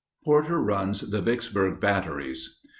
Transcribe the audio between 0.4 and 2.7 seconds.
RUNS THE VICKSBURG BATTERIES.